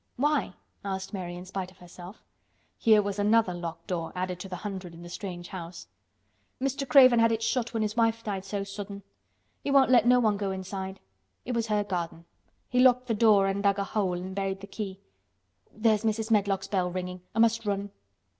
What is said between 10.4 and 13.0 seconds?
inside. It was her garden. He